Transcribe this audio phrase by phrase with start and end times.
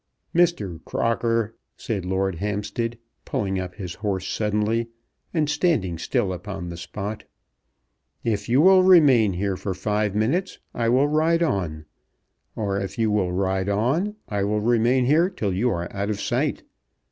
[0.33, 0.83] "Mr.
[0.83, 4.87] Crocker," said Lord Hampstead, pulling up his horse suddenly,
[5.31, 7.25] and standing still upon the spot,
[8.23, 11.85] "if you will remain here for five minutes I will ride on;
[12.55, 16.19] or if you will ride on I will remain here till you are out of
[16.19, 16.63] sight.